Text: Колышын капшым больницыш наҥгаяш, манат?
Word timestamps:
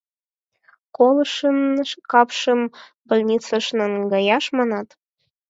Колышын 0.97 1.59
капшым 2.11 2.61
больницыш 3.07 3.65
наҥгаяш, 3.77 4.45
манат? 4.57 4.87